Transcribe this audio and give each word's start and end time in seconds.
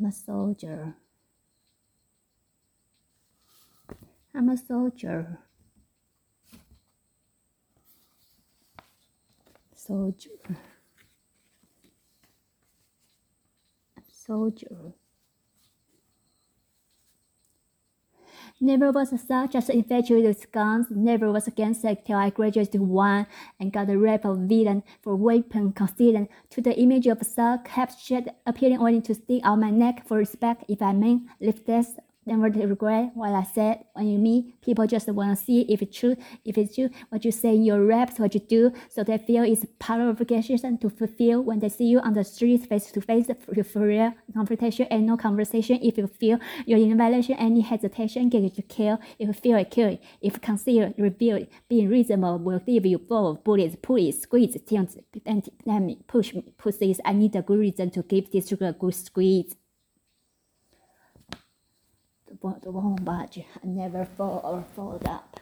I'm 0.00 0.06
a 0.06 0.12
soldier. 0.12 0.94
I'm 4.34 4.48
a 4.48 4.56
soldier. 4.56 5.38
Soldier. 9.76 10.30
Soldier. 14.10 14.94
Never 18.62 18.92
was 18.92 19.18
such 19.18 19.54
as 19.54 19.70
infatuated 19.70 20.28
with 20.28 20.52
guns, 20.52 20.88
never 20.90 21.32
was 21.32 21.46
against 21.48 21.82
it 21.82 22.04
till 22.04 22.18
I 22.18 22.28
graduated 22.28 22.82
one 22.82 23.26
and 23.58 23.72
got 23.72 23.86
the 23.86 23.96
rap 23.96 24.26
of 24.26 24.40
villain 24.40 24.82
for 25.00 25.16
weapon 25.16 25.72
concealed 25.72 26.28
to 26.50 26.60
the 26.60 26.78
image 26.78 27.06
of 27.06 27.22
a 27.22 27.60
kept 27.64 27.98
shed 27.98 28.34
appearing 28.44 28.76
only 28.76 29.00
to 29.00 29.14
stick 29.14 29.40
out 29.44 29.60
my 29.60 29.70
neck 29.70 30.06
for 30.06 30.18
respect 30.18 30.64
if 30.68 30.82
I 30.82 30.92
mean 30.92 31.30
lift 31.40 31.64
this 31.64 31.94
never 32.26 32.48
regret 32.48 33.10
what 33.14 33.32
I 33.32 33.42
said. 33.42 33.84
When 33.94 34.08
you 34.08 34.18
meet 34.18 34.60
people, 34.62 34.86
just 34.86 35.08
want 35.08 35.36
to 35.38 35.44
see 35.44 35.62
if 35.62 35.82
it's 35.82 35.98
true, 35.98 36.16
if 36.44 36.58
it's 36.58 36.74
true, 36.74 36.90
what 37.08 37.24
you 37.24 37.32
say 37.32 37.54
in 37.56 37.64
your 37.64 37.84
raps, 37.84 38.18
what 38.18 38.34
you 38.34 38.40
do, 38.40 38.72
so 38.88 39.02
they 39.02 39.18
feel 39.18 39.44
it's 39.44 39.64
part 39.78 40.00
of 40.00 40.08
obligation 40.08 40.78
to 40.78 40.90
fulfill 40.90 41.42
when 41.42 41.58
they 41.60 41.68
see 41.68 41.84
you 41.84 42.00
on 42.00 42.14
the 42.14 42.24
street 42.24 42.66
face 42.66 42.90
to 42.92 43.00
face 43.00 43.26
for 43.72 43.86
real 43.86 44.14
confrontation 44.34 44.86
and 44.90 45.06
no 45.06 45.16
conversation. 45.16 45.78
If 45.82 45.98
you 45.98 46.06
feel 46.06 46.38
you're 46.66 46.78
in 46.78 46.96
violation, 46.96 47.36
any 47.36 47.60
hesitation, 47.60 48.28
get 48.28 48.42
you 48.42 48.50
to 48.50 48.62
kill. 48.62 48.98
If 49.18 49.28
you 49.28 49.32
feel 49.32 49.56
it, 49.58 49.70
kill 49.70 49.88
it. 49.88 50.02
If 50.20 50.40
conceal, 50.40 50.94
reveal 50.98 51.46
Being 51.68 51.88
reasonable 51.88 52.38
will 52.38 52.60
leave 52.66 52.86
you 52.86 52.98
full 52.98 53.30
of 53.30 53.44
bullets, 53.44 53.76
pull 53.80 53.96
it, 53.96 54.14
squeeze, 54.14 54.56
things, 54.66 54.96
and 55.26 55.48
push 56.06 56.34
this. 56.78 57.00
I 57.04 57.12
need 57.12 57.36
a 57.36 57.42
good 57.42 57.58
reason 57.58 57.90
to 57.90 58.02
give 58.02 58.30
this 58.30 58.48
sugar 58.48 58.68
a 58.68 58.72
good 58.72 58.94
squeeze 58.94 59.54
the 62.42 62.70
won't 62.70 63.04
budge 63.04 63.44
and 63.62 63.76
never 63.76 64.04
fall 64.04 64.40
or 64.44 64.64
fold 64.74 65.06
up. 65.06 65.40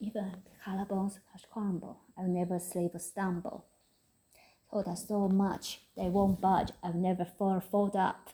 Even 0.00 0.42
collarbones 0.64 1.18
crumble, 1.50 2.00
I'll 2.16 2.28
never 2.28 2.58
sleep 2.58 2.94
or 2.94 3.00
stumble. 3.00 3.66
Told 4.70 4.86
us 4.86 5.08
so 5.08 5.28
much, 5.28 5.80
they 5.96 6.08
won't 6.08 6.40
budge, 6.40 6.70
I'll 6.82 6.94
never 6.94 7.24
fall 7.24 7.54
or 7.56 7.60
fold 7.60 7.96
up. 7.96 8.30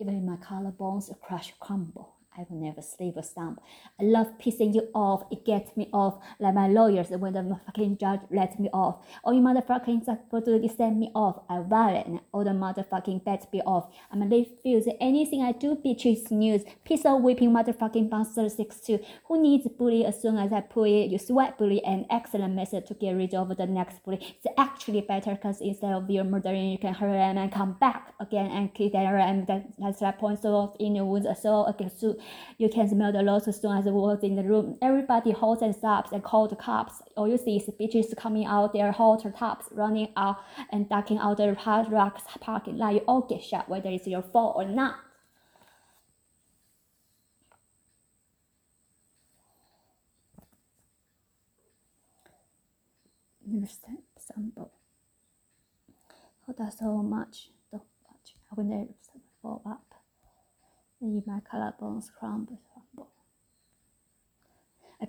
Even 0.00 0.26
my 0.26 0.36
collarbones 0.36 1.14
crash 1.20 1.52
crumble. 1.60 2.13
I 2.36 2.44
will 2.48 2.60
never 2.60 2.82
sleep 2.82 3.16
a 3.16 3.22
stump. 3.22 3.60
I 4.00 4.04
love 4.04 4.38
pissing 4.40 4.74
you 4.74 4.88
off. 4.92 5.24
It 5.30 5.44
gets 5.44 5.76
me 5.76 5.88
off 5.92 6.18
like 6.40 6.54
my 6.54 6.66
lawyers 6.66 7.08
when 7.10 7.32
the 7.32 7.60
fucking 7.66 7.98
judge 7.98 8.20
let 8.30 8.58
me 8.58 8.68
off. 8.72 9.06
All 9.22 9.32
you 9.32 9.40
motherfucking 9.40 10.04
supposed 10.04 10.76
send 10.76 10.98
me 10.98 11.12
off. 11.14 11.42
I 11.48 11.60
violate 11.60 12.06
and 12.06 12.20
all 12.32 12.42
the 12.42 12.50
motherfucking 12.50 13.24
bets 13.24 13.46
be 13.46 13.60
off. 13.62 13.94
I'm 14.10 14.22
a 14.22 14.26
refuse 14.26 14.88
anything 15.00 15.42
I 15.42 15.52
do 15.52 15.76
bitches 15.76 16.30
news. 16.30 16.62
Piece 16.84 17.04
of 17.04 17.22
whipping 17.22 17.50
motherfucking 17.50 18.10
bouncer 18.10 18.48
six 18.48 18.80
two. 18.80 18.98
Who 19.26 19.40
needs 19.40 19.68
bully 19.68 20.04
as 20.04 20.20
soon 20.20 20.36
as 20.36 20.52
I 20.52 20.60
pull 20.60 20.84
it? 20.84 21.10
You 21.10 21.18
sweat 21.18 21.56
bully 21.56 21.84
an 21.84 22.06
excellent 22.10 22.54
method 22.54 22.86
to 22.86 22.94
get 22.94 23.12
rid 23.12 23.34
of 23.34 23.56
the 23.56 23.66
next 23.66 24.02
bully. 24.02 24.16
It's 24.16 24.54
actually 24.58 25.02
better 25.02 25.36
because 25.36 25.60
instead 25.60 25.92
of 25.92 26.10
you 26.10 26.24
murdering 26.24 26.70
you 26.70 26.78
can 26.78 26.94
them 26.94 27.38
and 27.38 27.52
come 27.52 27.74
back 27.74 28.14
again 28.20 28.50
and 28.50 28.72
kick 28.74 28.92
them 28.92 29.14
and 29.14 29.46
that's 29.78 30.00
that 30.00 30.18
point 30.18 30.40
so 30.40 30.74
in 30.80 30.94
the 30.94 31.04
woods 31.04 31.26
so 31.40 31.64
against 31.66 32.00
you 32.58 32.68
can 32.68 32.88
smell 32.88 33.12
the 33.12 33.22
loss 33.22 33.48
as 33.48 33.60
soon 33.60 33.76
as 33.76 33.86
it 33.86 33.92
was 33.92 34.22
in 34.22 34.36
the 34.36 34.42
room. 34.42 34.78
Everybody 34.82 35.32
holds 35.32 35.62
and 35.62 35.74
stops 35.74 36.12
and 36.12 36.22
calls 36.22 36.50
the 36.50 36.56
cops. 36.56 37.02
All 37.16 37.28
you 37.28 37.38
see 37.38 37.56
is 37.56 37.70
bitches 37.80 38.16
coming 38.16 38.46
out 38.46 38.72
their 38.72 38.92
halter 38.92 39.30
tops, 39.30 39.66
running 39.72 40.08
out 40.16 40.38
and 40.70 40.88
ducking 40.88 41.18
out 41.18 41.38
the 41.38 41.54
hard 41.54 41.90
rocks 41.90 42.22
parking 42.40 42.78
lot. 42.78 42.94
You 42.94 43.00
all 43.08 43.22
get 43.22 43.42
shot, 43.42 43.68
whether 43.68 43.88
it's 43.90 44.06
your 44.06 44.22
fault 44.22 44.56
or 44.56 44.64
not. 44.64 44.96
Understand 53.46 53.98
sample. 54.18 54.72
Oh, 56.48 56.54
that's 56.56 56.78
so 56.78 56.96
much. 57.02 57.50
So 57.70 57.82
much. 58.10 58.34
I 58.50 58.54
will 58.56 58.64
never 58.64 58.88
fall 59.42 59.62
up 59.66 59.93
leave 61.04 61.26
my 61.26 61.40
collarbones 61.40 62.06
crumble. 62.18 62.58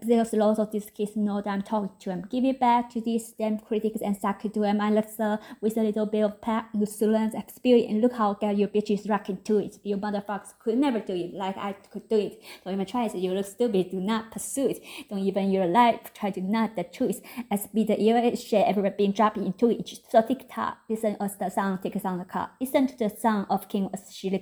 There's 0.02 0.34
lots 0.34 0.60
of 0.60 0.72
these 0.72 0.90
kids 0.90 1.16
know 1.16 1.42
that 1.42 1.50
I'm 1.50 1.62
talking 1.62 1.90
to 2.00 2.10
them. 2.10 2.24
Give 2.30 2.44
it 2.46 2.60
back 2.60 2.90
to 2.92 3.02
these 3.02 3.32
damn 3.32 3.60
critics 3.60 4.02
and 4.02 4.18
suck 4.18 4.42
to 4.42 4.50
them 4.50 4.82
and 4.82 4.96
let's 4.96 5.18
with 5.62 5.78
a 5.78 5.82
little 5.82 6.06
bit 6.06 6.24
of 6.24 6.42
pack 6.42 6.70
insolence 6.74 7.34
experience 7.34 7.92
and 7.92 8.02
look 8.02 8.14
how 8.14 8.34
good 8.34 8.58
your 8.58 8.68
bitches 8.68 9.10
rocking 9.10 9.38
to 9.44 9.58
it. 9.60 9.78
You 9.84 9.98
motherfuckers 9.98 10.54
could 10.60 10.78
never 10.78 11.00
do 11.00 11.14
it 11.14 11.34
like 11.34 11.58
I 11.58 11.74
could 11.74 12.08
do 12.10 12.18
it. 12.18 12.42
Don't 12.64 12.74
even 12.74 12.86
try 12.86 13.06
it. 13.06 13.16
You 13.16 13.34
look 13.34 13.46
stupid. 13.46 13.92
Do 13.92 14.02
not 14.02 14.32
pursue 14.32 14.70
it. 14.70 14.84
Don't 15.10 15.20
even 15.20 15.52
your 15.52 15.68
life 15.68 16.14
try 16.14 16.32
to 16.32 16.42
not 16.42 16.76
the 16.76 16.84
truth. 16.84 17.22
As 17.50 17.68
be 17.68 17.84
the 17.84 18.02
ear 18.02 18.36
shit 18.36 18.68
ever 18.68 18.90
been 18.90 19.12
dropped 19.12 19.38
into 19.38 19.70
it. 19.70 19.90
So 20.10 20.22
tick 20.22 20.48
tock. 20.50 20.78
Listen 20.90 21.16
as 21.20 21.38
the 21.38 21.50
sound 21.50 21.82
ticks 21.82 22.06
on 22.06 22.18
the. 22.18 22.50
Listen 22.60 22.88
to 22.88 22.98
the 22.98 23.10
sound 23.10 23.48
of 23.50 23.68
King 23.70 23.90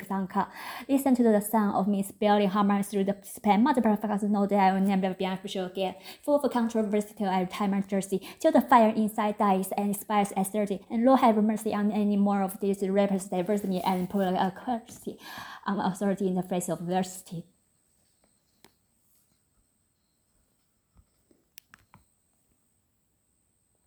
on 0.09 0.27
car. 0.27 0.49
Listen 0.87 1.15
to 1.15 1.23
the 1.23 1.41
sound 1.41 1.75
of 1.75 1.87
me 1.87 2.03
spelling 2.03 2.49
harmony 2.49 2.83
through 2.83 3.03
the 3.03 3.17
span. 3.23 3.65
Motherfuckers 3.65 4.23
know 4.23 4.47
that 4.47 4.59
I 4.59 4.73
will 4.73 4.81
never 4.81 5.13
be 5.13 5.25
official 5.33 5.65
again, 5.65 5.95
full 6.23 6.39
of 6.39 6.51
controversy 6.51 7.13
till 7.17 7.29
I 7.29 7.41
retire 7.41 7.67
my 7.67 7.81
jersey, 7.81 8.21
till 8.39 8.51
the 8.51 8.61
fire 8.61 8.89
inside 8.89 9.37
dies 9.37 9.69
and 9.77 9.95
expires 9.95 10.31
at 10.35 10.47
30. 10.47 10.79
And 10.89 11.03
Lord 11.05 11.19
have 11.19 11.37
mercy 11.43 11.73
on 11.73 11.91
any 11.91 12.17
more 12.17 12.41
of 12.41 12.59
these 12.59 12.87
rappers 12.87 13.25
diversity 13.25 13.81
and 13.81 14.09
political 14.09 14.39
accuracy 14.39 15.17
on 15.65 15.79
um, 15.79 15.91
authority 15.91 16.27
in 16.27 16.35
the 16.35 16.43
face 16.43 16.69
of 16.69 16.79
adversity. 16.79 17.45